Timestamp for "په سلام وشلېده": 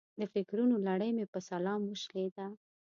1.33-2.45